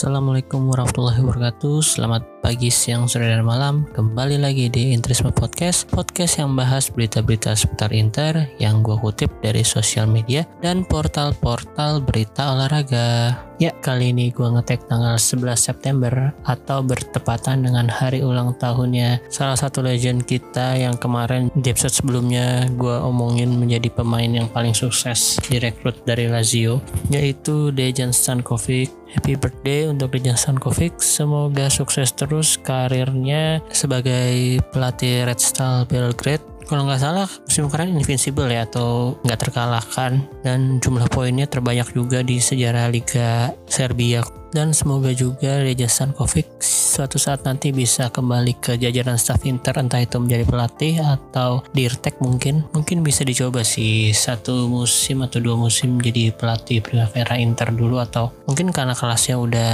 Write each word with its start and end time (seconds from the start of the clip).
Assalamualaikum 0.00 0.72
warahmatullahi 0.72 1.20
wabarakatuh. 1.20 1.84
Selamat 1.84 2.24
pagi, 2.40 2.72
siang, 2.72 3.04
sore, 3.04 3.28
dan 3.28 3.44
malam 3.44 3.84
Kembali 3.92 4.40
lagi 4.40 4.72
di 4.72 4.96
Interisme 4.96 5.28
Podcast 5.30 5.84
Podcast 5.92 6.40
yang 6.40 6.56
bahas 6.56 6.88
berita-berita 6.88 7.52
seputar 7.52 7.92
Inter 7.92 8.48
Yang 8.56 8.90
gue 8.90 8.96
kutip 8.96 9.30
dari 9.44 9.60
sosial 9.60 10.08
media 10.08 10.48
Dan 10.64 10.88
portal-portal 10.88 12.00
berita 12.00 12.56
olahraga. 12.56 13.36
Ya, 13.60 13.76
kali 13.84 14.16
ini 14.16 14.32
gue 14.32 14.48
ngetek 14.48 14.88
tanggal 14.88 15.20
11 15.20 15.52
September 15.52 16.32
Atau 16.48 16.80
bertepatan 16.80 17.60
dengan 17.60 17.92
hari 17.92 18.24
ulang 18.24 18.56
tahunnya 18.56 19.20
Salah 19.28 19.60
satu 19.60 19.84
legend 19.84 20.24
kita 20.24 20.80
yang 20.80 20.96
kemarin 20.96 21.52
di 21.52 21.68
episode 21.68 21.92
sebelumnya 21.92 22.64
Gue 22.72 22.96
omongin 23.04 23.52
menjadi 23.52 23.92
pemain 23.92 24.32
yang 24.32 24.48
paling 24.48 24.72
sukses 24.72 25.36
direkrut 25.44 26.00
dari 26.08 26.24
Lazio 26.32 26.80
Yaitu 27.12 27.68
Dejan 27.76 28.16
Stankovic. 28.16 28.96
Happy 29.10 29.34
birthday 29.34 29.90
untuk 29.90 30.14
Dejan 30.14 30.38
Stankovic. 30.38 31.02
Semoga 31.02 31.66
sukses 31.66 32.14
terus 32.14 32.29
karirnya 32.62 33.58
sebagai 33.74 34.62
pelatih 34.70 35.26
Red 35.26 35.40
Star 35.42 35.84
Belgrade. 35.90 36.46
Kalau 36.70 36.86
nggak 36.86 37.02
salah 37.02 37.26
musim 37.26 37.66
kemarin 37.66 37.98
invincible 37.98 38.46
ya 38.46 38.62
atau 38.62 39.18
nggak 39.26 39.40
terkalahkan 39.42 40.22
dan 40.46 40.78
jumlah 40.78 41.10
poinnya 41.10 41.50
terbanyak 41.50 41.90
juga 41.90 42.22
di 42.22 42.38
sejarah 42.38 42.86
Liga 42.94 43.50
Serbia 43.66 44.22
dan 44.54 44.70
semoga 44.70 45.10
juga 45.10 45.66
Reja 45.66 45.90
Stankovic 45.90 46.46
suatu 47.00 47.16
saat 47.16 47.48
nanti 47.48 47.72
bisa 47.72 48.12
kembali 48.12 48.60
ke 48.60 48.76
jajaran 48.76 49.16
staff 49.16 49.48
Inter 49.48 49.72
entah 49.80 50.04
itu 50.04 50.20
menjadi 50.20 50.44
pelatih 50.44 51.00
atau 51.00 51.64
di 51.72 51.88
Irtek 51.88 52.20
mungkin. 52.20 52.68
Mungkin 52.76 53.00
bisa 53.00 53.24
dicoba 53.24 53.64
sih 53.64 54.12
satu 54.12 54.68
musim 54.68 55.24
atau 55.24 55.40
dua 55.40 55.56
musim 55.56 55.96
jadi 55.96 56.28
pelatih 56.28 56.84
Primavera 56.84 57.40
Inter 57.40 57.72
dulu 57.72 57.96
atau 58.04 58.36
mungkin 58.44 58.68
karena 58.68 58.92
kelasnya 58.92 59.40
udah 59.40 59.72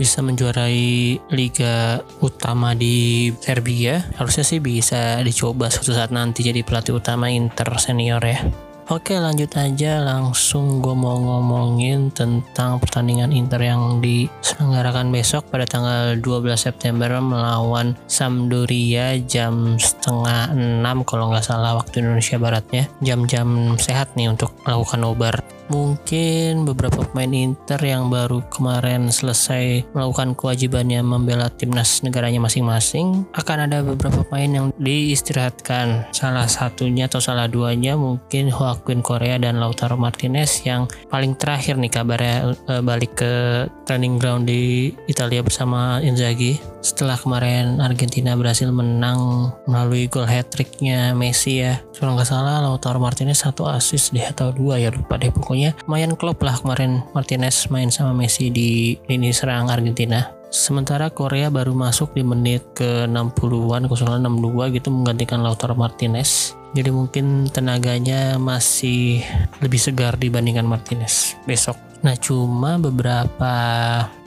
bisa 0.00 0.24
menjuarai 0.24 1.20
liga 1.28 2.00
utama 2.24 2.72
di 2.72 3.28
Serbia 3.36 4.00
harusnya 4.16 4.44
sih 4.44 4.60
bisa 4.60 5.20
dicoba 5.20 5.68
suatu 5.68 5.92
saat 5.92 6.08
nanti 6.08 6.40
jadi 6.40 6.64
pelatih 6.64 6.96
utama 6.96 7.28
Inter 7.28 7.68
senior 7.76 8.24
ya 8.24 8.40
Oke 8.86 9.18
lanjut 9.18 9.50
aja. 9.58 9.98
Langsung 9.98 10.78
gue 10.78 10.94
mau 10.94 11.18
ngomongin 11.18 12.14
tentang 12.14 12.78
pertandingan 12.78 13.34
Inter 13.34 13.58
yang 13.58 13.98
diselenggarakan 13.98 15.10
besok 15.10 15.50
pada 15.50 15.66
tanggal 15.66 16.14
12 16.22 16.54
September 16.54 17.18
melawan 17.18 17.98
Sampdoria 18.06 19.18
jam 19.26 19.74
setengah 19.74 20.54
6 20.54 21.02
kalau 21.02 21.34
nggak 21.34 21.42
salah 21.42 21.74
waktu 21.74 21.98
Indonesia 21.98 22.38
Baratnya. 22.38 22.86
Jam-jam 23.02 23.74
sehat 23.74 24.14
nih 24.14 24.30
untuk 24.30 24.54
melakukan 24.62 25.02
nobar 25.02 25.34
mungkin 25.68 26.64
beberapa 26.64 27.02
pemain 27.02 27.30
Inter 27.30 27.80
yang 27.82 28.08
baru 28.08 28.42
kemarin 28.48 29.10
selesai 29.10 29.86
melakukan 29.92 30.38
kewajibannya 30.38 31.02
membela 31.02 31.50
timnas 31.50 32.00
negaranya 32.06 32.38
masing-masing 32.42 33.26
akan 33.34 33.66
ada 33.68 33.82
beberapa 33.82 34.22
pemain 34.26 34.48
yang 34.48 34.66
diistirahatkan. 34.78 36.10
Salah 36.14 36.46
satunya 36.46 37.10
atau 37.10 37.18
salah 37.18 37.50
duanya 37.50 37.98
mungkin 37.98 38.48
Joaquin 38.48 39.02
Korea 39.02 39.36
dan 39.36 39.58
Lautaro 39.58 39.98
Martinez 39.98 40.62
yang 40.62 40.86
paling 41.10 41.34
terakhir 41.34 41.76
nih 41.76 41.92
kabarnya 41.92 42.36
e, 42.68 42.74
balik 42.80 43.18
ke 43.18 43.66
training 43.84 44.18
ground 44.22 44.46
di 44.46 44.94
Italia 45.10 45.42
bersama 45.42 45.98
Inzaghi. 46.00 46.58
Setelah 46.80 47.18
kemarin 47.18 47.82
Argentina 47.82 48.38
berhasil 48.38 48.70
menang 48.70 49.50
melalui 49.66 50.06
gol 50.06 50.28
hat-tricknya 50.28 51.18
Messi 51.18 51.66
ya. 51.66 51.82
Kalau 51.98 52.14
nggak 52.14 52.28
salah 52.28 52.62
Lautaro 52.62 53.02
Martinez 53.02 53.42
satu 53.42 53.66
assist 53.66 54.14
deh 54.14 54.22
atau 54.22 54.54
dua 54.54 54.78
ya 54.78 54.94
lupa 54.94 55.18
deh 55.18 55.32
pokoknya 55.32 55.55
pokoknya 55.56 55.72
lumayan 55.88 56.12
klop 56.20 56.44
lah 56.44 56.60
kemarin 56.60 57.00
Martinez 57.16 57.72
main 57.72 57.88
sama 57.88 58.12
Messi 58.12 58.52
di 58.52 58.92
lini 59.08 59.32
serang 59.32 59.72
Argentina. 59.72 60.28
Sementara 60.52 61.08
Korea 61.08 61.48
baru 61.48 61.72
masuk 61.72 62.12
di 62.12 62.20
menit 62.20 62.60
ke 62.76 63.08
60-an, 63.08 63.88
062 63.88 64.76
gitu 64.76 64.88
menggantikan 64.92 65.40
Lautaro 65.40 65.72
Martinez. 65.72 66.52
Jadi 66.76 66.92
mungkin 66.92 67.48
tenaganya 67.48 68.36
masih 68.36 69.24
lebih 69.64 69.80
segar 69.80 70.20
dibandingkan 70.20 70.68
Martinez 70.68 71.40
besok. 71.48 71.80
Nah 72.06 72.14
cuma 72.14 72.78
beberapa 72.78 73.54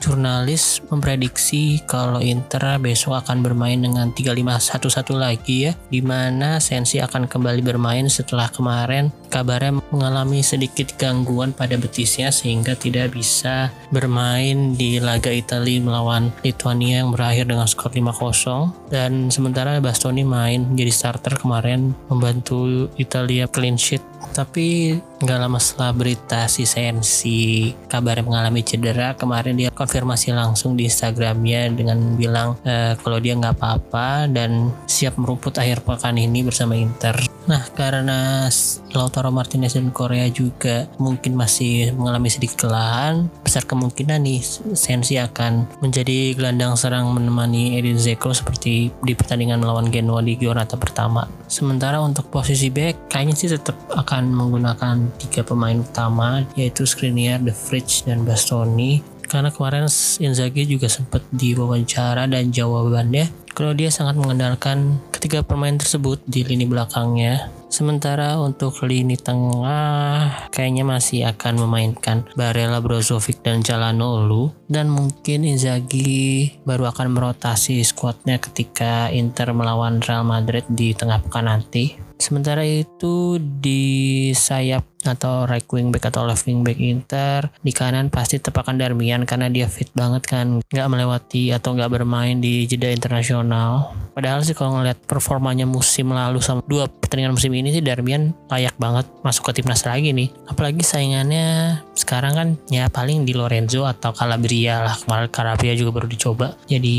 jurnalis 0.04 0.84
memprediksi 0.92 1.80
kalau 1.88 2.20
Inter 2.20 2.76
besok 2.76 3.24
akan 3.24 3.40
bermain 3.40 3.80
dengan 3.80 4.12
3-5-1-1 4.12 5.16
lagi 5.16 5.56
ya 5.64 5.72
di 5.88 6.04
mana 6.04 6.60
Sensi 6.60 7.00
akan 7.00 7.24
kembali 7.24 7.64
bermain 7.64 8.04
setelah 8.12 8.52
kemarin. 8.52 9.08
Kabarnya 9.32 9.80
mengalami 9.88 10.44
sedikit 10.44 10.92
gangguan 11.00 11.56
pada 11.56 11.80
betisnya 11.80 12.28
sehingga 12.28 12.76
tidak 12.76 13.16
bisa 13.16 13.72
bermain 13.88 14.76
di 14.76 15.00
laga 15.00 15.32
Italia 15.32 15.80
melawan 15.80 16.28
Lithuania 16.44 17.00
yang 17.00 17.16
berakhir 17.16 17.48
dengan 17.48 17.64
skor 17.64 17.96
5-0 17.96 18.92
dan 18.92 19.32
sementara 19.32 19.80
Bastoni 19.80 20.26
main 20.26 20.76
jadi 20.76 20.92
starter 20.92 21.40
kemarin 21.40 21.96
membantu 22.12 22.90
Italia 23.00 23.48
clean 23.48 23.80
sheet 23.80 24.04
tapi 24.40 24.96
nggak 25.20 25.36
lama 25.36 25.60
setelah 25.60 25.92
berita 25.92 26.48
si 26.48 26.64
Sensi 26.64 27.76
kabarnya 27.92 28.24
mengalami 28.24 28.64
cedera 28.64 29.12
kemarin 29.12 29.52
dia 29.52 29.68
konfirmasi 29.68 30.32
langsung 30.32 30.80
di 30.80 30.88
Instagramnya 30.88 31.76
dengan 31.76 32.16
bilang 32.16 32.56
e, 32.64 32.96
kalau 33.04 33.20
dia 33.20 33.36
nggak 33.36 33.60
apa-apa 33.60 34.32
dan 34.32 34.72
siap 34.88 35.20
merumput 35.20 35.60
akhir 35.60 35.84
pekan 35.84 36.16
ini 36.16 36.40
bersama 36.40 36.72
Inter 36.72 37.20
Nah, 37.48 37.64
karena 37.72 38.46
Lautaro 38.92 39.32
Martinez 39.32 39.72
dan 39.72 39.88
Korea 39.94 40.28
juga 40.28 40.90
mungkin 41.00 41.38
masih 41.38 41.94
mengalami 41.96 42.28
sedikit 42.28 42.66
kelelahan, 42.66 43.32
besar 43.40 43.64
kemungkinan 43.64 44.20
nih 44.20 44.40
Sensi 44.76 45.16
akan 45.16 45.80
menjadi 45.80 46.36
gelandang 46.36 46.76
serang 46.76 47.08
menemani 47.16 47.80
Edin 47.80 47.96
Zeko 47.96 48.36
seperti 48.36 48.92
di 48.92 49.12
pertandingan 49.16 49.64
melawan 49.64 49.88
Genoa 49.88 50.20
di 50.20 50.36
Giornata 50.36 50.76
pertama. 50.76 51.24
Sementara 51.48 51.98
untuk 52.04 52.28
posisi 52.28 52.68
back, 52.68 53.08
kayaknya 53.08 53.34
sih 53.34 53.50
tetap 53.50 53.76
akan 53.88 54.30
menggunakan 54.30 54.96
tiga 55.16 55.40
pemain 55.40 55.80
utama, 55.80 56.44
yaitu 56.54 56.84
Skriniar, 56.84 57.40
The 57.40 57.54
Fridge, 57.56 58.04
dan 58.04 58.22
Bastoni 58.22 59.20
karena 59.30 59.54
kemarin 59.54 59.86
Inzaghi 60.18 60.66
juga 60.66 60.90
sempat 60.90 61.22
diwawancara 61.30 62.26
dan 62.26 62.50
jawabannya 62.50 63.30
kalau 63.54 63.72
dia 63.74 63.90
sangat 63.90 64.16
mengandalkan 64.16 65.00
ketiga 65.10 65.44
pemain 65.44 65.76
tersebut 65.76 66.22
di 66.24 66.46
lini 66.46 66.64
belakangnya. 66.64 67.52
Sementara 67.70 68.34
untuk 68.42 68.82
lini 68.82 69.14
tengah 69.14 70.50
kayaknya 70.50 70.82
masih 70.82 71.28
akan 71.30 71.66
memainkan 71.66 72.26
Barella, 72.34 72.82
Brozovic 72.82 73.46
dan 73.46 73.62
Olu 73.62 74.59
dan 74.70 74.86
mungkin 74.86 75.42
Inzaghi 75.42 76.54
baru 76.62 76.94
akan 76.94 77.10
merotasi 77.10 77.82
skuadnya 77.82 78.38
ketika 78.38 79.10
Inter 79.10 79.50
melawan 79.50 79.98
Real 79.98 80.22
Madrid 80.22 80.62
di 80.70 80.94
tengah 80.94 81.18
pekan 81.26 81.50
nanti. 81.50 81.98
Sementara 82.20 82.62
itu 82.62 83.42
di 83.42 84.30
sayap 84.30 84.86
atau 85.04 85.48
right 85.48 85.64
wing 85.72 85.88
back 85.88 86.12
atau 86.12 86.28
left 86.28 86.44
wing 86.44 86.60
back 86.60 86.76
Inter 86.76 87.48
di 87.64 87.72
kanan 87.72 88.12
pasti 88.12 88.36
tepakan 88.36 88.76
Darmian 88.76 89.24
karena 89.24 89.48
dia 89.48 89.64
fit 89.64 89.88
banget 89.96 90.28
kan 90.28 90.60
nggak 90.60 90.88
melewati 90.92 91.56
atau 91.56 91.72
nggak 91.72 92.00
bermain 92.00 92.36
di 92.36 92.68
jeda 92.68 92.92
internasional 92.92 93.96
padahal 94.12 94.44
sih 94.44 94.52
kalau 94.52 94.76
ngeliat 94.76 95.00
performanya 95.08 95.64
musim 95.64 96.12
lalu 96.12 96.44
sama 96.44 96.60
dua 96.68 96.84
pertandingan 96.84 97.32
musim 97.32 97.52
ini 97.56 97.72
sih 97.72 97.80
Darmian 97.80 98.36
layak 98.52 98.76
banget 98.76 99.08
masuk 99.24 99.48
ke 99.48 99.64
timnas 99.64 99.88
lagi 99.88 100.12
nih 100.12 100.28
apalagi 100.52 100.84
saingannya 100.84 101.80
sekarang 101.96 102.32
kan 102.36 102.48
ya 102.68 102.92
paling 102.92 103.24
di 103.24 103.32
Lorenzo 103.32 103.88
atau 103.88 104.12
Calabria 104.12 104.59
lah 104.68 104.94
kemarin 105.00 105.28
Calabria 105.32 105.72
juga 105.72 106.00
baru 106.00 106.08
dicoba 106.10 106.58
jadi 106.68 106.98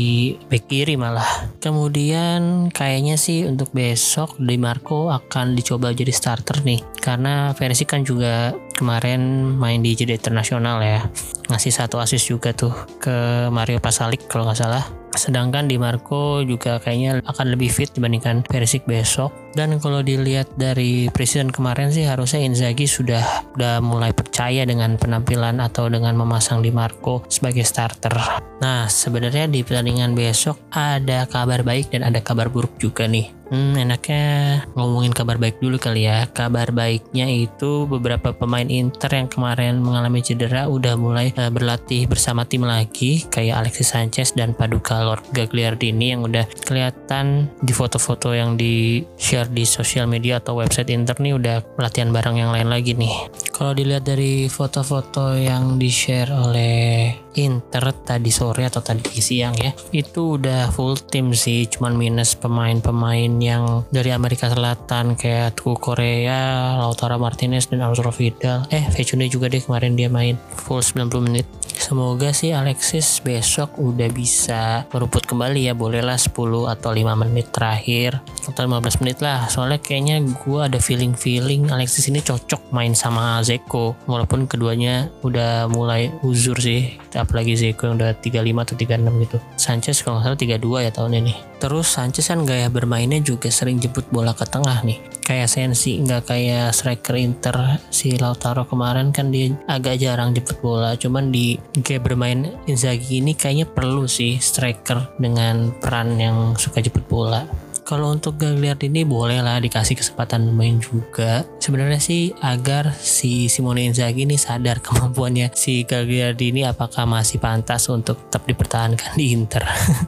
back 0.50 0.64
kiri 0.66 0.94
malah. 0.98 1.26
Kemudian 1.62 2.72
kayaknya 2.74 3.14
sih 3.14 3.46
untuk 3.46 3.70
besok 3.70 4.34
Di 4.40 4.58
Marco 4.58 5.12
akan 5.12 5.54
dicoba 5.54 5.94
jadi 5.94 6.10
starter 6.10 6.64
nih 6.66 6.82
karena 6.98 7.54
versi 7.54 7.84
kan 7.86 8.02
juga 8.02 8.56
kemarin 8.74 9.54
main 9.54 9.84
di 9.84 9.94
jeda 9.94 10.16
internasional 10.16 10.82
ya. 10.82 11.04
Ngasih 11.52 11.72
satu 11.74 12.00
assist 12.00 12.26
juga 12.26 12.50
tuh 12.56 12.72
ke 12.98 13.46
Mario 13.52 13.78
Pasalic 13.78 14.26
kalau 14.26 14.48
nggak 14.48 14.58
salah 14.58 15.01
sedangkan 15.12 15.68
di 15.68 15.76
Marco 15.76 16.40
juga 16.44 16.80
kayaknya 16.80 17.20
akan 17.24 17.46
lebih 17.52 17.68
fit 17.68 17.90
dibandingkan 17.92 18.44
Perisic 18.44 18.84
besok 18.88 19.32
dan 19.52 19.76
kalau 19.76 20.00
dilihat 20.00 20.48
dari 20.56 21.12
presiden 21.12 21.52
kemarin 21.52 21.92
sih 21.92 22.08
harusnya 22.08 22.40
Inzaghi 22.44 22.88
sudah 22.88 23.20
udah 23.56 23.84
mulai 23.84 24.16
percaya 24.16 24.64
dengan 24.64 24.96
penampilan 24.96 25.60
atau 25.60 25.92
dengan 25.92 26.16
memasang 26.16 26.64
di 26.64 26.72
Marco 26.72 27.24
sebagai 27.28 27.64
starter. 27.64 28.16
Nah, 28.64 28.88
sebenarnya 28.88 29.50
di 29.50 29.60
pertandingan 29.60 30.16
besok 30.16 30.56
ada 30.72 31.28
kabar 31.28 31.60
baik 31.60 31.92
dan 31.92 32.08
ada 32.08 32.24
kabar 32.24 32.48
buruk 32.48 32.80
juga 32.80 33.04
nih. 33.04 33.41
Hmm, 33.52 33.76
enaknya 33.76 34.64
ngomongin 34.72 35.12
kabar 35.12 35.36
baik 35.36 35.60
dulu 35.60 35.76
kali 35.76 36.08
ya. 36.08 36.24
Kabar 36.32 36.72
baiknya 36.72 37.28
itu 37.28 37.84
beberapa 37.84 38.32
pemain 38.32 38.64
Inter 38.64 39.12
yang 39.12 39.28
kemarin 39.28 39.76
mengalami 39.76 40.24
cedera 40.24 40.72
udah 40.72 40.96
mulai 40.96 41.36
uh, 41.36 41.52
berlatih 41.52 42.08
bersama 42.08 42.48
tim 42.48 42.64
lagi 42.64 43.28
kayak 43.28 43.60
Alexis 43.60 43.92
Sanchez 43.92 44.32
dan 44.32 44.56
Paduka 44.56 45.04
Lord 45.04 45.28
Gagliardini 45.36 46.16
yang 46.16 46.24
udah 46.24 46.48
kelihatan 46.64 47.52
di 47.60 47.76
foto-foto 47.76 48.32
yang 48.32 48.56
di 48.56 49.04
share 49.20 49.52
di 49.52 49.68
sosial 49.68 50.08
media 50.08 50.40
atau 50.40 50.56
website 50.56 50.88
Inter 50.88 51.20
nih 51.20 51.36
udah 51.36 51.56
latihan 51.76 52.08
bareng 52.08 52.40
yang 52.40 52.56
lain 52.56 52.72
lagi 52.72 52.96
nih. 52.96 53.28
Kalau 53.52 53.76
dilihat 53.76 54.08
dari 54.08 54.48
foto-foto 54.48 55.36
yang 55.36 55.76
di-share 55.76 56.32
oleh 56.32 57.12
Inter 57.38 57.92
tadi 58.04 58.28
sore 58.28 58.68
atau 58.68 58.84
tadi 58.84 59.20
siang 59.20 59.56
ya. 59.56 59.72
Itu 59.94 60.40
udah 60.40 60.68
full 60.72 61.00
tim 61.00 61.32
sih 61.32 61.68
cuman 61.68 61.96
minus 61.96 62.36
pemain-pemain 62.36 63.32
yang 63.40 63.86
dari 63.88 64.12
Amerika 64.12 64.52
Selatan 64.52 65.16
kayak 65.16 65.56
Tuku 65.56 65.78
Korea, 65.78 66.76
Lautaro 66.80 67.16
Martinez 67.16 67.68
dan 67.68 67.84
Arturo 67.84 68.12
Vidal. 68.12 68.68
Eh 68.68 68.84
Vecune 68.92 69.28
juga 69.32 69.48
deh 69.48 69.62
kemarin 69.62 69.96
dia 69.96 70.12
main 70.12 70.36
full 70.52 70.84
90 70.84 71.24
menit. 71.24 71.46
Semoga 71.82 72.30
sih 72.30 72.54
Alexis 72.54 73.18
besok 73.24 73.74
udah 73.80 74.06
bisa 74.12 74.86
merumput 74.94 75.26
kembali 75.26 75.66
ya. 75.66 75.74
Bolehlah 75.74 76.14
10 76.14 76.30
atau 76.70 76.90
5 76.94 77.20
menit 77.26 77.50
terakhir 77.50 78.22
atau 78.46 78.62
15 78.70 79.02
menit 79.02 79.18
lah. 79.18 79.50
Soalnya 79.50 79.82
kayaknya 79.82 80.22
gue 80.22 80.60
ada 80.62 80.78
feeling-feeling 80.78 81.74
Alexis 81.74 82.06
ini 82.06 82.22
cocok 82.22 82.70
main 82.70 82.94
sama 82.94 83.42
Zeko 83.42 83.98
walaupun 84.06 84.46
keduanya 84.46 85.10
udah 85.26 85.66
mulai 85.66 86.14
uzur 86.22 86.54
sih 86.62 86.94
apalagi 87.22 87.54
Zeko 87.54 87.88
yang 87.88 87.96
udah 88.02 88.12
35 88.18 88.64
atau 88.66 88.76
36 88.76 89.24
gitu. 89.24 89.38
Sanchez 89.54 89.96
kalau 90.02 90.18
nggak 90.18 90.26
salah 90.26 90.40
32 90.58 90.86
ya 90.86 90.90
tahun 90.90 91.12
ini. 91.22 91.34
Terus 91.62 91.86
Sanchez 91.86 92.26
kan 92.26 92.42
gaya 92.42 92.66
bermainnya 92.66 93.22
juga 93.22 93.48
sering 93.48 93.78
jemput 93.78 94.04
bola 94.10 94.34
ke 94.34 94.42
tengah 94.42 94.82
nih. 94.82 94.98
Kayak 95.22 95.48
Sensi 95.54 96.02
nggak 96.02 96.34
kayak 96.34 96.74
striker 96.74 97.14
Inter 97.14 97.78
si 97.94 98.18
Lautaro 98.18 98.66
kemarin 98.66 99.14
kan 99.14 99.30
dia 99.30 99.54
agak 99.70 100.02
jarang 100.02 100.34
jemput 100.34 100.58
bola. 100.58 100.98
Cuman 100.98 101.30
di 101.30 101.56
kayak 101.78 102.02
bermain 102.10 102.50
Inzaghi 102.66 103.22
ini 103.22 103.38
kayaknya 103.38 103.70
perlu 103.70 104.10
sih 104.10 104.42
striker 104.42 105.14
dengan 105.22 105.70
peran 105.78 106.18
yang 106.18 106.58
suka 106.58 106.82
jemput 106.82 107.06
bola 107.06 107.46
kalau 107.82 108.14
untuk 108.14 108.38
Gagliardini 108.38 109.02
boleh 109.02 109.42
lah 109.42 109.58
dikasih 109.58 109.98
kesempatan 109.98 110.48
bermain 110.48 110.78
juga. 110.78 111.42
Sebenarnya 111.58 111.98
sih 111.98 112.30
agar 112.40 112.94
si 112.94 113.50
Simone 113.50 113.90
Inzaghi 113.90 114.24
ini 114.24 114.38
sadar 114.38 114.78
kemampuannya 114.84 115.50
si 115.52 115.82
Gagliardini 115.82 116.64
apakah 116.66 117.04
masih 117.04 117.42
pantas 117.42 117.90
untuk 117.90 118.18
tetap 118.30 118.46
dipertahankan 118.46 119.18
di 119.18 119.34
Inter. 119.34 119.66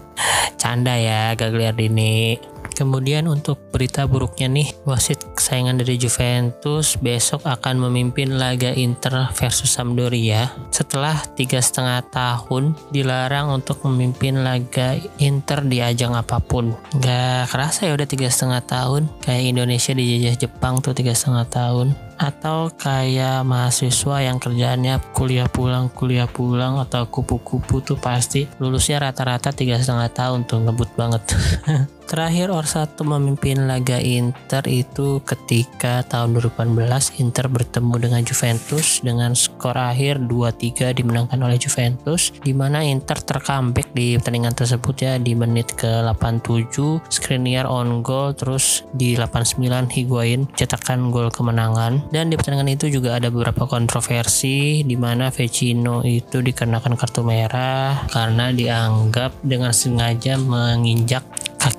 Canda 0.61 0.95
ya 0.97 1.35
Gagliardini. 1.35 2.54
Kemudian 2.75 3.31
untuk 3.31 3.71
berita 3.71 4.05
buruknya 4.11 4.51
nih, 4.51 4.69
wasit 4.83 5.23
kesayangan 5.39 5.79
dari 5.79 5.95
Juventus 5.95 6.99
besok 6.99 7.47
akan 7.47 7.87
memimpin 7.87 8.35
laga 8.35 8.75
Inter 8.75 9.31
versus 9.33 9.71
Sampdoria 9.71 10.51
setelah 10.75 11.15
tiga 11.39 11.63
setengah 11.63 12.03
tahun 12.11 12.75
dilarang 12.91 13.55
untuk 13.55 13.79
memimpin 13.87 14.43
laga 14.43 14.99
Inter 15.23 15.63
di 15.63 15.79
ajang 15.79 16.19
apa 16.19 16.43
pun. 16.43 16.75
Gak 16.99 17.55
kerasa 17.55 17.87
ya 17.87 17.95
udah 17.95 18.09
tiga 18.11 18.27
setengah 18.27 18.63
tahun, 18.67 19.07
kayak 19.23 19.55
Indonesia 19.55 19.95
dijajah 19.95 20.35
Jepang 20.35 20.83
tuh 20.83 20.93
tiga 20.93 21.15
setengah 21.15 21.47
tahun 21.47 21.95
atau 22.19 22.71
kayak 22.75 23.43
mahasiswa 23.47 24.17
yang 24.23 24.39
kerjaannya 24.39 25.01
kuliah 25.13 25.49
pulang 25.51 25.91
kuliah 25.91 26.29
pulang 26.31 26.79
atau 26.83 27.07
kupu-kupu 27.09 27.81
tuh 27.83 27.99
pasti 27.99 28.47
lulusnya 28.59 29.03
rata-rata 29.03 29.51
tiga 29.51 29.79
setengah 29.79 30.11
tahun 30.11 30.47
tuh 30.47 30.65
ngebut 30.65 30.91
banget. 30.95 31.23
Terakhir 32.05 32.53
Orsatu 32.53 33.01
memimpin 33.09 33.65
laga 33.65 33.97
Inter 33.97 34.61
itu 34.69 35.25
ketika 35.25 36.05
tahun 36.05 36.37
2018 36.37 37.25
Inter 37.25 37.49
bertemu 37.49 37.95
dengan 37.97 38.21
Juventus 38.21 39.01
dengan 39.01 39.33
skor 39.33 39.73
akhir 39.73 40.21
2-3 40.29 40.93
dimenangkan 41.01 41.41
oleh 41.41 41.57
Juventus 41.57 42.37
di 42.45 42.53
mana 42.53 42.85
Inter 42.85 43.25
tercomeback 43.25 43.97
di 43.97 44.21
pertandingan 44.21 44.53
tersebut 44.53 44.95
ya 45.01 45.17
di 45.17 45.33
menit 45.33 45.73
ke 45.81 46.05
87 46.05 47.09
Skriniar 47.09 47.65
on 47.65 48.05
goal 48.05 48.37
terus 48.37 48.85
di 48.93 49.17
89 49.17 49.65
Higuain 49.89 50.45
cetakkan 50.61 51.09
gol 51.09 51.33
kemenangan 51.33 52.04
dan 52.11 52.33
di 52.33 52.37
pertandingan 52.37 52.77
itu 52.77 52.89
juga 52.89 53.17
ada 53.17 53.29
beberapa 53.29 53.69
kontroversi 53.69 54.85
di 54.85 54.97
mana 54.97 55.29
Vecino 55.29 56.05
itu 56.05 56.41
dikenakan 56.41 56.95
kartu 56.97 57.23
merah 57.25 58.07
karena 58.11 58.51
dianggap 58.55 59.41
dengan 59.45 59.73
sengaja 59.73 60.37
menginjak 60.41 61.25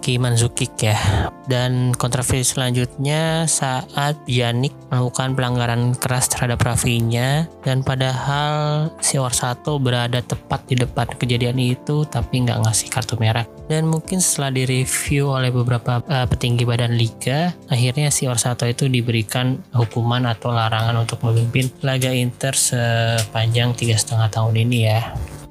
kaki 0.05 0.21
Manzukic 0.21 0.77
ya. 0.85 0.93
Dan 1.49 1.89
kontroversi 1.97 2.45
selanjutnya 2.45 3.49
saat 3.49 4.21
Yannick 4.29 4.77
melakukan 4.93 5.33
pelanggaran 5.33 5.97
keras 5.97 6.29
terhadap 6.29 6.61
Rafinya 6.61 7.49
dan 7.65 7.81
padahal 7.81 8.93
si 9.01 9.17
Orsato 9.17 9.81
berada 9.81 10.21
tepat 10.21 10.69
di 10.69 10.77
depan 10.77 11.09
kejadian 11.17 11.57
itu 11.57 12.05
tapi 12.05 12.45
nggak 12.45 12.61
ngasih 12.61 12.93
kartu 12.93 13.17
merah. 13.17 13.49
Dan 13.65 13.89
mungkin 13.89 14.21
setelah 14.21 14.53
direview 14.53 15.25
oleh 15.25 15.49
beberapa 15.49 16.05
uh, 16.05 16.29
petinggi 16.29 16.69
badan 16.69 16.93
liga, 16.93 17.57
akhirnya 17.65 18.13
si 18.13 18.29
Orsato 18.29 18.69
itu 18.69 18.85
diberikan 18.85 19.57
hukuman 19.73 20.29
atau 20.29 20.53
larangan 20.53 21.01
untuk 21.01 21.17
memimpin 21.25 21.73
laga 21.81 22.13
Inter 22.13 22.53
sepanjang 22.53 23.73
tiga 23.73 23.97
setengah 23.97 24.29
tahun 24.29 24.69
ini 24.69 24.77
ya. 24.85 25.01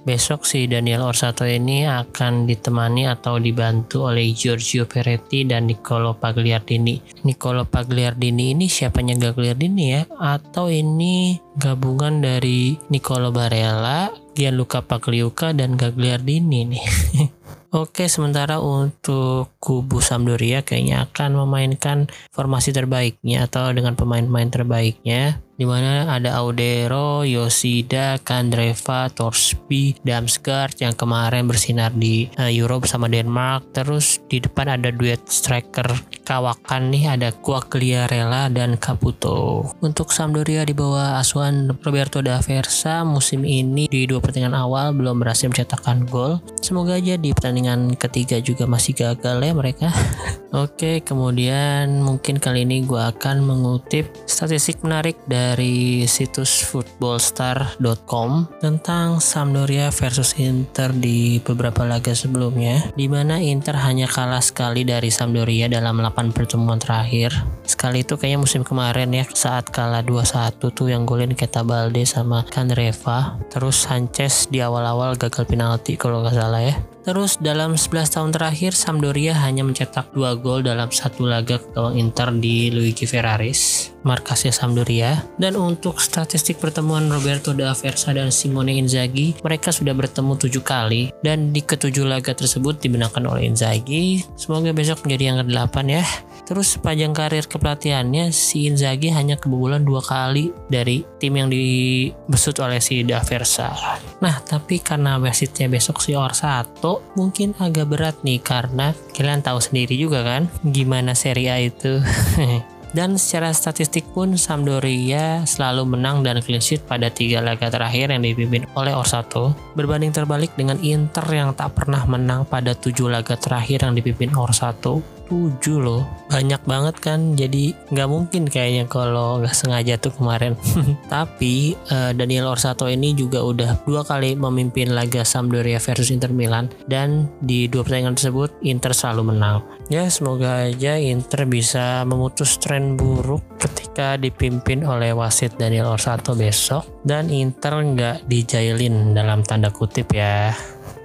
Besok 0.05 0.45
si 0.45 0.69
Daniel 0.69 1.09
Orsato 1.09 1.49
ini 1.49 1.89
akan 1.89 2.45
ditemani 2.45 3.09
atau 3.09 3.41
dibantu 3.41 4.05
oleh 4.05 4.37
Giorgio 4.37 4.85
Peretti 4.85 5.49
dan 5.49 5.65
Nicolo 5.65 6.12
Pagliardini. 6.12 7.25
Nicolo 7.25 7.65
Pagliardini 7.65 8.53
ini 8.53 8.69
siapanya 8.69 9.17
Gagliardini 9.17 9.85
ya? 9.97 10.05
Atau 10.21 10.69
ini 10.69 11.41
gabungan 11.56 12.21
dari 12.21 12.77
Nicolo 12.93 13.33
Barella, 13.33 14.12
Gianluca 14.37 14.85
Pagliuca 14.85 15.56
dan 15.56 15.81
Gagliardini 15.81 16.61
nih. 16.69 16.85
Oke, 17.75 18.06
sementara 18.06 18.62
untuk 18.62 19.51
kubu 19.59 19.99
Sampdoria 19.99 20.62
kayaknya 20.62 21.11
akan 21.11 21.43
memainkan 21.43 22.06
formasi 22.31 22.71
terbaiknya 22.71 23.51
atau 23.51 23.75
dengan 23.75 23.99
pemain-pemain 23.99 24.47
terbaiknya 24.47 25.43
di 25.55 25.65
mana 25.67 26.11
ada 26.11 26.35
Audero, 26.43 27.23
Yoshida, 27.23 28.19
Kandreva, 28.23 29.06
Torsby, 29.11 29.95
Damsgaard 30.03 30.83
yang 30.83 30.95
kemarin 30.99 31.47
bersinar 31.47 31.95
di 31.95 32.27
uh, 32.39 32.51
bersama 32.79 33.06
Denmark. 33.06 33.71
Terus 33.75 34.19
di 34.27 34.43
depan 34.43 34.79
ada 34.79 34.91
duet 34.91 35.23
striker 35.31 35.87
kawakan 36.25 36.91
nih 36.91 37.15
ada 37.15 37.29
Quagliarella 37.31 38.49
dan 38.51 38.81
Caputo. 38.81 39.71
Untuk 39.85 40.11
Sampdoria 40.11 40.65
di 40.65 40.73
bawah 40.73 41.21
asuhan 41.21 41.71
Roberto 41.85 42.25
da 42.25 42.41
Versa 42.41 43.05
musim 43.05 43.45
ini 43.45 43.87
di 43.87 44.09
dua 44.09 44.19
pertandingan 44.19 44.56
awal 44.56 44.97
belum 44.97 45.21
berhasil 45.21 45.53
mencetakkan 45.53 46.09
gol. 46.09 46.41
Semoga 46.64 46.96
aja 46.96 47.20
di 47.20 47.37
pertandingan 47.37 47.93
ketiga 47.93 48.40
juga 48.40 48.64
masih 48.64 48.96
gagal 48.96 49.37
ya 49.37 49.52
mereka. 49.52 49.93
Oke, 50.64 51.05
kemudian 51.05 52.00
mungkin 52.00 52.41
kali 52.41 52.65
ini 52.65 52.89
gue 52.89 52.96
akan 52.96 53.44
mengutip 53.44 54.08
statistik 54.24 54.81
menarik 54.81 55.19
dari 55.29 56.08
situs 56.08 56.65
footballstar.com 56.65 58.48
tentang 58.65 59.20
Sampdoria 59.20 59.93
versus 59.93 60.39
Inter 60.41 60.94
di 60.96 61.36
beberapa 61.43 61.84
laga 61.84 62.17
sebelumnya 62.17 62.94
di 62.96 63.12
mana 63.12 63.43
Inter 63.43 63.77
hanya 63.84 64.08
kalah 64.08 64.41
sekali 64.41 64.89
dari 64.89 65.12
Sampdoria 65.12 65.69
dalam 65.69 66.00
8 66.00 66.32
pertemuan 66.32 66.81
terakhir. 66.81 67.34
Sekali 67.67 68.06
itu 68.06 68.15
kayaknya 68.15 68.41
musim 68.41 68.62
kemarin 68.62 69.10
ya 69.10 69.27
saat 69.34 69.69
kalah 69.74 70.06
2-1 70.06 70.62
tuh 70.70 70.89
yang 70.89 71.03
golin 71.03 71.34
Keta 71.34 71.60
Balde 71.67 72.06
sama 72.06 72.46
Kandreva. 72.46 73.36
Terus 73.50 73.84
Sanchez 73.84 74.46
di 74.48 74.62
awal-awal 74.62 75.19
gagal 75.20 75.44
penalti 75.50 75.98
kalau 75.98 76.22
nggak 76.22 76.39
salah 76.39 76.54
ya. 76.61 76.75
Terus 77.05 77.37
dalam 77.37 77.77
11 77.77 78.17
tahun 78.17 78.31
terakhir 78.32 78.73
Sampdoria 78.73 79.37
hanya 79.44 79.61
mencetak 79.61 80.17
2 80.17 80.41
gol 80.41 80.65
dalam 80.65 80.89
satu 80.89 81.29
laga 81.29 81.61
ke 81.61 81.69
gawang 81.77 82.01
Inter 82.01 82.32
di 82.32 82.73
Luigi 82.73 83.05
Ferraris, 83.05 83.93
markasnya 84.08 84.56
Sampdoria. 84.56 85.20
Dan 85.37 85.61
untuk 85.61 86.01
statistik 86.01 86.56
pertemuan 86.56 87.13
Roberto 87.13 87.53
da 87.53 87.77
Versa 87.77 88.17
dan 88.17 88.32
Simone 88.32 88.81
Inzaghi, 88.81 89.37
mereka 89.44 89.69
sudah 89.69 89.93
bertemu 89.93 90.32
7 90.41 90.65
kali 90.65 91.13
dan 91.20 91.53
di 91.53 91.61
ketujuh 91.61 92.08
laga 92.08 92.32
tersebut 92.32 92.81
dimenangkan 92.81 93.29
oleh 93.29 93.53
Inzaghi. 93.53 94.25
Semoga 94.41 94.73
besok 94.73 95.05
menjadi 95.05 95.25
yang 95.29 95.39
ke-8 95.44 95.77
ya. 95.93 96.05
Terus 96.44 96.77
sepanjang 96.77 97.17
karir 97.17 97.48
kepelatihannya 97.48 98.29
si 98.29 98.69
Inzaghi 98.69 99.08
hanya 99.08 99.41
kebobolan 99.41 99.84
dua 99.84 100.05
kali 100.05 100.53
dari 100.69 101.01
tim 101.17 101.41
yang 101.41 101.48
dibesut 101.48 102.60
oleh 102.60 102.84
si 102.84 103.01
Daversa. 103.01 103.72
Nah 104.20 104.36
tapi 104.44 104.81
karena 104.84 105.17
wasitnya 105.17 105.72
besok 105.72 106.05
si 106.05 106.13
Orsato 106.13 107.01
mungkin 107.17 107.56
agak 107.56 107.89
berat 107.89 108.17
nih 108.20 108.44
karena 108.44 108.93
kalian 109.17 109.41
tahu 109.41 109.60
sendiri 109.60 109.96
juga 109.96 110.20
kan 110.20 110.53
gimana 110.69 111.17
Serie 111.17 111.48
A 111.48 111.56
itu. 111.65 112.01
Dan 112.94 113.19
secara 113.19 113.51
statistik 113.51 114.06
pun 114.15 114.39
Sampdoria 114.39 115.43
selalu 115.43 115.98
menang 115.98 116.22
dan 116.22 116.39
clean 116.39 116.63
sheet 116.63 116.86
pada 116.86 117.10
tiga 117.10 117.43
laga 117.43 117.67
terakhir 117.67 118.15
yang 118.15 118.22
dipimpin 118.22 118.70
oleh 118.79 118.94
Orsato. 118.94 119.51
Berbanding 119.74 120.15
terbalik 120.15 120.55
dengan 120.55 120.79
Inter 120.79 121.27
yang 121.34 121.58
tak 121.58 121.74
pernah 121.74 122.06
menang 122.06 122.46
pada 122.46 122.70
tujuh 122.70 123.10
laga 123.10 123.34
terakhir 123.34 123.82
yang 123.82 123.98
dipimpin 123.98 124.31
Orsato. 124.39 125.03
7 125.28 125.60
loh. 125.81 126.02
Banyak 126.28 126.62
banget 126.64 126.96
kan. 127.00 127.34
Jadi 127.34 127.74
nggak 127.93 128.08
mungkin 128.10 128.48
kayaknya 128.48 128.84
kalau 128.88 129.40
nggak 129.40 129.56
sengaja 129.56 129.96
tuh 129.96 130.12
kemarin. 130.14 130.54
Tapi 131.14 131.74
uh, 131.93 132.12
Daniel 132.16 132.52
Orsato 132.52 132.88
ini 132.90 133.12
juga 133.16 133.43
udah 133.43 133.84
dua 133.84 134.02
kali 134.04 134.36
memimpin 134.36 134.93
laga 134.93 135.22
Sampdoria 135.22 135.81
versus 135.81 136.10
Inter 136.10 136.31
Milan. 136.32 136.69
Dan 136.88 137.28
di 137.40 137.66
dua 137.70 137.84
pertandingan 137.86 138.16
tersebut 138.16 138.50
Inter 138.64 138.93
selalu 138.93 139.34
menang. 139.34 139.64
Ya 139.93 140.08
semoga 140.08 140.69
aja 140.69 140.96
Inter 140.96 141.44
bisa 141.44 142.02
memutus 142.08 142.56
tren 142.56 142.96
buruk 142.96 143.44
ketika 143.60 144.16
dipimpin 144.16 144.84
oleh 144.84 145.12
wasit 145.12 145.56
Daniel 145.56 145.93
Orsato 145.93 146.32
besok. 146.32 147.04
Dan 147.04 147.28
Inter 147.28 147.81
nggak 147.84 148.28
dijailin 148.28 149.12
dalam 149.12 149.44
tanda 149.44 149.69
kutip 149.69 150.08
ya 150.12 150.56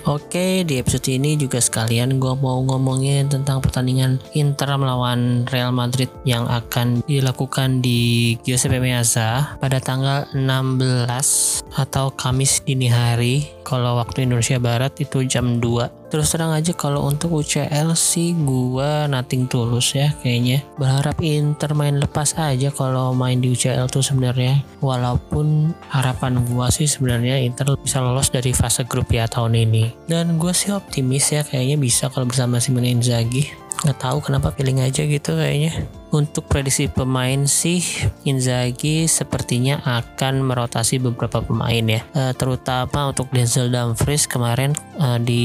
Oke, 0.08 0.63
di 0.63 0.79
episode 0.79 1.12
ini 1.12 1.36
juga 1.36 1.60
sekalian 1.60 2.24
gue 2.24 2.32
mau 2.39 2.63
ngomongin 2.63 3.27
tentang 3.27 3.60
pertandingan 3.60 4.24
Inter 4.32 4.79
melawan 4.79 5.44
Real 5.51 5.75
Madrid 5.75 6.08
yang 6.24 6.48
akan 6.48 7.03
dilakukan 7.03 7.84
di 7.84 8.39
Giuseppe 8.48 8.79
Meazza 8.79 9.60
pada 9.60 9.84
tanggal 9.84 10.24
16 10.32 11.68
atau 11.75 12.15
Kamis 12.15 12.63
dini 12.63 12.88
hari 12.88 13.59
kalau 13.69 14.01
waktu 14.01 14.25
Indonesia 14.25 14.57
Barat 14.57 14.97
itu 14.97 15.21
jam 15.29 15.61
2 15.61 16.09
terus 16.09 16.33
terang 16.33 16.49
aja 16.49 16.73
kalau 16.73 17.05
untuk 17.05 17.38
UCL 17.38 17.93
sih 17.93 18.33
gua 18.33 19.05
nothing 19.05 19.45
tulus 19.45 19.93
ya 19.93 20.09
kayaknya. 20.25 20.65
Berharap 20.81 21.21
Inter 21.21 21.77
main 21.77 22.01
lepas 22.01 22.33
aja 22.33 22.73
kalau 22.73 23.13
main 23.13 23.38
di 23.38 23.53
UCL 23.53 23.85
tuh 23.93 24.01
sebenarnya. 24.01 24.65
Walaupun 24.81 25.69
harapan 25.93 26.41
gua 26.49 26.73
sih 26.73 26.89
sebenarnya 26.89 27.38
Inter 27.45 27.77
bisa 27.77 28.01
lolos 28.01 28.33
dari 28.33 28.49
fase 28.57 28.89
grup 28.89 29.13
ya 29.13 29.29
tahun 29.29 29.53
ini. 29.69 30.09
Dan 30.09 30.41
gua 30.41 30.49
sih 30.49 30.73
optimis 30.73 31.29
ya 31.29 31.45
kayaknya 31.45 31.77
bisa 31.77 32.09
kalau 32.09 32.25
bersama 32.25 32.57
Simone 32.57 32.89
Inzaghi. 32.89 33.45
Nggak 33.85 34.01
tahu 34.01 34.17
kenapa 34.25 34.49
feeling 34.57 34.81
aja 34.81 35.05
gitu 35.05 35.38
kayaknya 35.38 35.99
untuk 36.10 36.46
prediksi 36.50 36.89
pemain 36.89 37.46
sih 37.46 37.82
Inzaghi 38.25 39.06
sepertinya 39.06 39.82
akan 39.86 40.42
merotasi 40.46 40.98
beberapa 40.98 41.42
pemain 41.42 41.86
ya. 41.86 42.01
E, 42.13 42.34
terutama 42.34 43.13
untuk 43.13 43.30
Denzel 43.30 43.70
Dumfries 43.70 44.25
kemarin 44.25 44.74
e, 44.98 45.08
di 45.22 45.44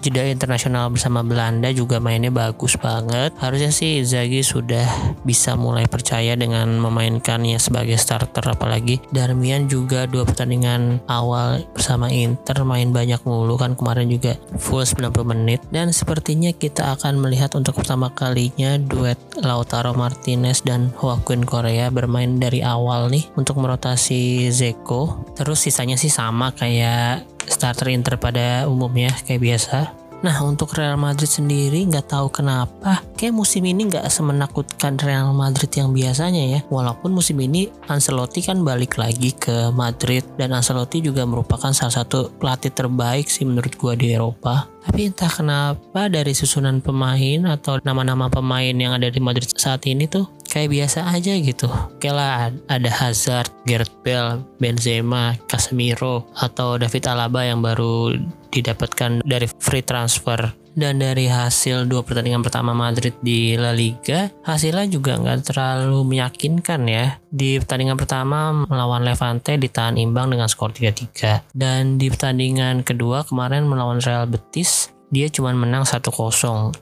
jeda 0.00 0.24
internasional 0.24 0.88
bersama 0.88 1.20
Belanda 1.20 1.68
juga 1.72 2.00
mainnya 2.00 2.32
bagus 2.32 2.76
banget. 2.80 3.36
Harusnya 3.40 3.72
sih 3.72 4.00
Inzaghi 4.00 4.40
sudah 4.40 4.86
bisa 5.24 5.54
mulai 5.58 5.84
percaya 5.88 6.34
dengan 6.38 6.80
memainkannya 6.80 7.60
sebagai 7.60 7.96
starter 8.00 8.44
apalagi 8.46 9.00
Darmian 9.12 9.68
juga 9.68 10.08
dua 10.08 10.24
pertandingan 10.24 11.04
awal 11.10 11.64
bersama 11.72 12.08
Inter 12.08 12.62
main 12.64 12.90
banyak 12.92 13.20
mulu 13.28 13.56
kan 13.60 13.76
kemarin 13.76 14.08
juga 14.08 14.36
full 14.56 14.84
90 14.84 15.12
menit. 15.26 15.60
Dan 15.68 15.92
sepertinya 15.92 16.52
kita 16.52 16.96
akan 16.96 17.20
melihat 17.20 17.52
untuk 17.58 17.78
pertama 17.78 18.12
kalinya 18.12 18.78
duet 18.80 19.18
Lautaro 19.40 19.92
Martinez 20.06 20.62
dan 20.62 20.94
Joaquin 21.02 21.42
Korea 21.42 21.90
bermain 21.90 22.38
dari 22.38 22.62
awal 22.62 23.10
nih 23.10 23.26
untuk 23.34 23.58
merotasi 23.58 24.46
Zeko. 24.54 25.26
Terus 25.34 25.66
sisanya 25.66 25.98
sih 25.98 26.14
sama 26.14 26.54
kayak 26.54 27.26
starter 27.50 27.90
Inter 27.90 28.14
pada 28.22 28.70
umumnya 28.70 29.10
kayak 29.26 29.42
biasa. 29.42 30.05
Nah 30.24 30.36
untuk 30.42 30.72
Real 30.72 30.96
Madrid 30.96 31.28
sendiri 31.28 31.84
nggak 31.84 32.08
tahu 32.08 32.32
kenapa 32.32 33.04
kayak 33.16 33.36
musim 33.36 33.64
ini 33.68 33.88
nggak 33.88 34.08
semenakutkan 34.08 34.96
Real 34.96 35.32
Madrid 35.36 35.68
yang 35.76 35.92
biasanya 35.92 36.42
ya. 36.56 36.60
Walaupun 36.72 37.12
musim 37.12 37.36
ini 37.40 37.68
Ancelotti 37.90 38.40
kan 38.40 38.64
balik 38.64 38.96
lagi 38.96 39.36
ke 39.36 39.70
Madrid 39.72 40.24
dan 40.40 40.56
Ancelotti 40.56 41.04
juga 41.04 41.28
merupakan 41.28 41.70
salah 41.72 42.02
satu 42.02 42.32
pelatih 42.40 42.72
terbaik 42.72 43.28
sih 43.28 43.44
menurut 43.44 43.76
gua 43.76 43.92
di 43.92 44.16
Eropa. 44.16 44.68
Tapi 44.86 45.10
entah 45.10 45.28
kenapa 45.28 46.06
dari 46.06 46.30
susunan 46.30 46.78
pemain 46.78 47.42
atau 47.50 47.82
nama-nama 47.82 48.30
pemain 48.30 48.70
yang 48.70 48.94
ada 48.94 49.10
di 49.10 49.18
Madrid 49.18 49.50
saat 49.50 49.82
ini 49.82 50.06
tuh 50.06 50.30
kayak 50.46 50.70
biasa 50.72 51.10
aja 51.10 51.34
gitu. 51.36 51.66
Kayak 51.98 52.16
lah 52.16 52.30
ada 52.70 52.90
Hazard, 52.90 53.50
Gareth 53.66 53.92
Bale, 54.06 54.46
Benzema, 54.62 55.34
Casemiro 55.50 56.30
atau 56.38 56.78
David 56.78 57.04
Alaba 57.10 57.42
yang 57.42 57.60
baru 57.60 58.14
didapatkan 58.56 59.20
dari 59.20 59.46
free 59.60 59.84
transfer 59.84 60.66
dan 60.76 61.00
dari 61.00 61.24
hasil 61.26 61.88
dua 61.88 62.04
pertandingan 62.04 62.44
pertama 62.44 62.76
Madrid 62.76 63.16
di 63.24 63.56
La 63.56 63.72
Liga 63.72 64.28
hasilnya 64.44 64.86
juga 64.92 65.16
nggak 65.16 65.52
terlalu 65.52 66.04
meyakinkan 66.04 66.84
ya. 66.84 67.16
Di 67.32 67.56
pertandingan 67.56 67.96
pertama 67.96 68.52
melawan 68.68 69.02
Levante 69.02 69.56
ditahan 69.56 69.96
imbang 69.96 70.28
dengan 70.28 70.46
skor 70.46 70.76
3-3 70.76 71.56
dan 71.56 71.96
di 71.96 72.12
pertandingan 72.12 72.84
kedua 72.84 73.24
kemarin 73.24 73.64
melawan 73.64 74.04
Real 74.04 74.28
Betis 74.28 74.92
dia 75.10 75.30
cuma 75.30 75.54
menang 75.54 75.86
1-0 75.86 76.10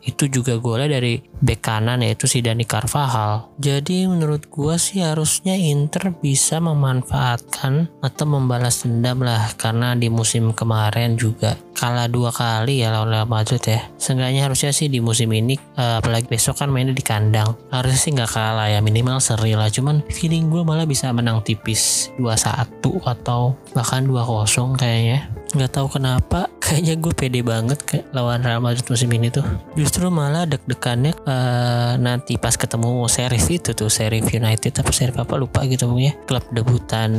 itu 0.04 0.25
juga 0.33 0.57
golnya 0.57 0.97
dari 0.97 1.21
bek 1.21 1.61
kanan 1.61 2.00
yaitu 2.00 2.25
si 2.25 2.40
Dani 2.40 2.64
Carvajal. 2.64 3.52
Jadi 3.61 4.09
menurut 4.09 4.49
gua 4.49 4.81
sih 4.81 5.04
harusnya 5.04 5.52
Inter 5.57 6.16
bisa 6.16 6.57
memanfaatkan 6.61 7.93
atau 8.00 8.25
membalas 8.25 8.88
dendam 8.88 9.21
lah 9.21 9.52
karena 9.61 9.93
di 9.93 10.09
musim 10.09 10.57
kemarin 10.57 11.21
juga 11.21 11.57
kalah 11.75 12.09
dua 12.09 12.31
kali 12.31 12.81
ya 12.81 12.95
lawan 12.95 13.12
Real 13.12 13.28
Madrid 13.28 13.61
ya. 13.61 13.85
Seenggaknya 13.99 14.47
harusnya 14.47 14.73
sih 14.73 14.88
di 14.88 15.02
musim 15.02 15.28
ini 15.35 15.59
uh, 15.76 16.00
apalagi 16.00 16.31
besok 16.31 16.62
kan 16.62 16.71
mainnya 16.73 16.97
di 16.97 17.04
kandang. 17.04 17.52
Harusnya 17.69 18.00
sih 18.00 18.11
nggak 18.14 18.31
kalah 18.31 18.71
ya 18.71 18.81
minimal 18.81 19.21
seri 19.21 19.52
lah. 19.52 19.69
Cuman 19.69 20.00
feeling 20.09 20.49
gue 20.49 20.62
malah 20.62 20.88
bisa 20.88 21.11
menang 21.11 21.43
tipis 21.45 22.14
2-1 22.16 22.81
atau 23.04 23.59
bahkan 23.76 24.07
2-0 24.07 24.81
kayaknya. 24.81 25.28
Nggak 25.54 25.71
tahu 25.76 25.87
kenapa 26.00 26.49
kayaknya 26.64 26.97
gue 26.97 27.12
pede 27.12 27.40
banget 27.44 27.78
ke 27.85 28.00
lawan 28.16 28.40
Real 28.40 28.64
Madrid 28.64 28.88
musim 28.88 29.12
ini 29.12 29.28
tuh. 29.28 29.44
Justru 29.76 30.09
malah 30.09 30.49
deg-degannya 30.49 31.12
uh, 31.28 32.00
nanti 32.00 32.40
pas 32.40 32.56
ketemu 32.56 33.04
Sheriff 33.04 33.44
itu 33.52 33.76
tuh 33.76 33.92
Sheriff 33.92 34.33
United 34.33 34.73
apa 34.80 34.88
Sheriff 34.88 35.21
apa 35.21 35.37
lupa 35.37 35.61
gitu 35.68 35.85
pokoknya. 35.92 36.16
Klub 36.25 36.44
debutan 36.56 37.11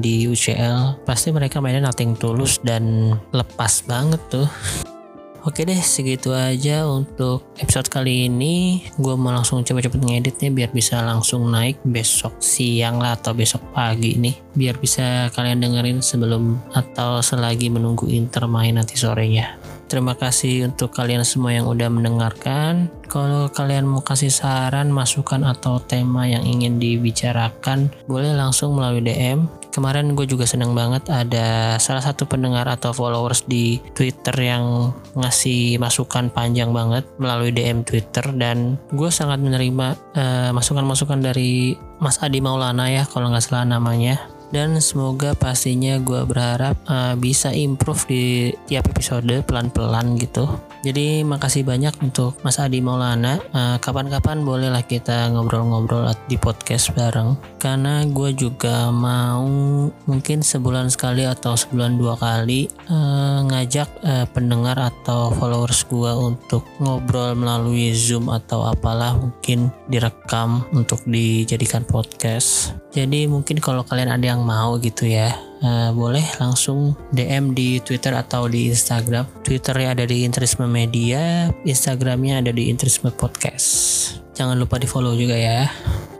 di 0.00 0.24
UCL 0.24 1.04
pasti 1.04 1.28
mereka 1.28 1.60
mainnya 1.60 1.92
nothing 1.92 2.16
tulus 2.16 2.56
dan 2.64 3.12
lepas 3.36 3.84
banget 3.84 4.20
tuh 4.32 4.48
Oke 5.46 5.62
deh, 5.62 5.78
segitu 5.78 6.34
aja 6.34 6.90
untuk 6.90 7.54
episode 7.62 7.86
kali 7.86 8.26
ini. 8.26 8.82
Gue 8.98 9.14
mau 9.14 9.30
langsung 9.30 9.62
coba-coba 9.62 10.02
ngeditnya 10.02 10.50
biar 10.50 10.74
bisa 10.74 10.98
langsung 11.06 11.46
naik 11.54 11.78
besok 11.86 12.42
siang 12.42 12.98
lah 12.98 13.14
atau 13.14 13.30
besok 13.30 13.62
pagi 13.70 14.18
nih. 14.18 14.34
Biar 14.58 14.74
bisa 14.82 15.30
kalian 15.30 15.62
dengerin 15.62 16.02
sebelum 16.02 16.58
atau 16.74 17.22
selagi 17.22 17.70
menunggu 17.70 18.10
Inter 18.10 18.50
main 18.50 18.74
nanti 18.74 18.98
sorenya. 18.98 19.54
Terima 19.86 20.18
kasih 20.18 20.66
untuk 20.66 20.90
kalian 20.90 21.22
semua 21.22 21.54
yang 21.54 21.70
udah 21.70 21.86
mendengarkan. 21.94 22.90
Kalau 23.06 23.46
kalian 23.46 23.86
mau 23.86 24.02
kasih 24.02 24.34
saran, 24.34 24.90
masukan 24.90 25.46
atau 25.46 25.78
tema 25.78 26.26
yang 26.26 26.42
ingin 26.42 26.82
dibicarakan, 26.82 27.94
boleh 28.10 28.34
langsung 28.34 28.74
melalui 28.74 29.06
DM. 29.06 29.46
Kemarin 29.76 30.16
gue 30.16 30.24
juga 30.24 30.48
seneng 30.48 30.72
banget 30.72 31.04
ada 31.12 31.76
salah 31.76 32.00
satu 32.00 32.24
pendengar 32.24 32.64
atau 32.64 32.96
followers 32.96 33.44
di 33.44 33.76
Twitter 33.92 34.32
yang 34.40 34.96
ngasih 35.12 35.76
masukan 35.76 36.32
panjang 36.32 36.72
banget 36.72 37.04
melalui 37.20 37.52
DM 37.52 37.84
Twitter 37.84 38.24
dan 38.40 38.80
gue 38.88 39.12
sangat 39.12 39.36
menerima 39.44 40.16
uh, 40.16 40.50
masukan-masukan 40.56 41.20
dari 41.20 41.76
Mas 42.00 42.16
Adi 42.24 42.40
Maulana 42.40 42.88
ya 42.88 43.04
kalau 43.04 43.28
nggak 43.28 43.44
salah 43.44 43.68
namanya. 43.68 44.16
Dan 44.48 44.80
semoga 44.80 45.36
pastinya 45.36 46.00
gue 46.00 46.24
berharap 46.24 46.80
uh, 46.88 47.12
bisa 47.18 47.52
improve 47.52 48.08
di 48.08 48.24
tiap 48.64 48.88
episode 48.88 49.44
pelan-pelan 49.44 50.16
gitu 50.16 50.48
jadi 50.86 51.26
makasih 51.26 51.66
banyak 51.66 51.98
untuk 51.98 52.38
Mas 52.46 52.62
Adi 52.62 52.78
Maulana. 52.78 53.42
Uh, 53.50 53.74
kapan-kapan 53.82 54.46
bolehlah 54.46 54.86
kita 54.86 55.26
ngobrol-ngobrol 55.34 56.06
di 56.30 56.38
podcast 56.38 56.94
bareng. 56.94 57.34
Karena 57.58 58.06
gue 58.06 58.30
juga 58.30 58.94
mau 58.94 59.42
mungkin 60.06 60.46
sebulan 60.46 60.86
sekali 60.94 61.26
atau 61.26 61.58
sebulan 61.58 61.98
dua 61.98 62.14
kali 62.14 62.70
uh, 62.86 63.42
ngajak 63.50 63.88
uh, 64.06 64.26
pendengar 64.30 64.78
atau 64.78 65.34
followers 65.34 65.82
gue 65.90 66.12
untuk 66.14 66.62
ngobrol 66.78 67.34
melalui 67.34 67.90
zoom 67.90 68.30
atau 68.30 68.70
apalah 68.70 69.18
mungkin 69.18 69.74
direkam 69.90 70.62
untuk 70.70 71.02
dijadikan 71.02 71.82
podcast. 71.82 72.78
Jadi 72.94 73.26
mungkin 73.26 73.58
kalau 73.58 73.82
kalian 73.82 74.14
ada 74.14 74.38
yang 74.38 74.46
mau 74.46 74.78
gitu 74.78 75.04
ya, 75.04 75.34
uh, 75.62 75.90
boleh 75.92 76.24
langsung 76.42 76.98
DM 77.12 77.54
di 77.56 77.78
Twitter 77.80 78.12
atau 78.16 78.50
di 78.50 78.68
Instagram. 78.72 79.24
Twitternya 79.44 79.96
ada 79.96 80.04
di 80.04 80.26
Interisme 80.26 80.66
Media, 80.68 81.48
Instagramnya 81.64 82.42
ada 82.44 82.52
di 82.52 82.68
Interisme 82.68 83.12
Podcast. 83.14 83.66
Jangan 84.36 84.60
lupa 84.60 84.76
di 84.76 84.84
follow 84.84 85.16
juga 85.16 85.32
ya. 85.32 85.64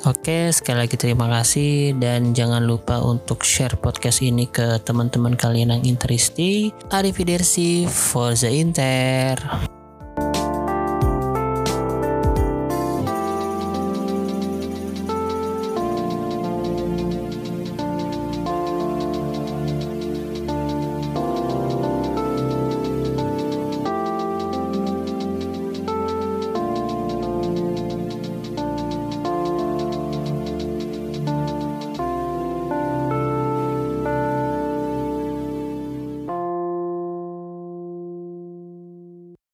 Oke, 0.06 0.54
sekali 0.54 0.86
lagi 0.86 0.96
terima 0.96 1.26
kasih 1.28 1.98
dan 1.98 2.30
jangan 2.30 2.62
lupa 2.64 3.02
untuk 3.02 3.42
share 3.42 3.76
podcast 3.76 4.22
ini 4.22 4.48
ke 4.48 4.78
teman-teman 4.86 5.34
kalian 5.34 5.74
yang 5.76 5.84
interisti. 5.84 6.70
Arrivederci, 6.94 7.84
Forza 7.90 8.48
Inter. 8.48 9.75